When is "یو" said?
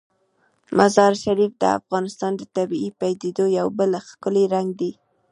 3.59-3.67